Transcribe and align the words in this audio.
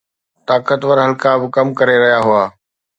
طاقتور 0.49 0.97
حلقا 1.05 1.31
به 1.41 1.47
ڪم 1.55 1.67
ڪري 1.79 1.95
رهيا 2.03 2.19
هئا. 2.27 2.43